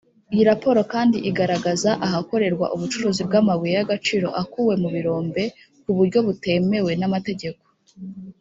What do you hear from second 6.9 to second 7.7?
n’amategeko